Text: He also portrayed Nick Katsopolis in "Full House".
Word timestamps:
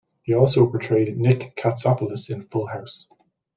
He 0.23 0.33
also 0.33 0.65
portrayed 0.67 1.19
Nick 1.19 1.55
Katsopolis 1.55 2.31
in 2.31 2.47
"Full 2.47 2.65
House". 2.65 3.07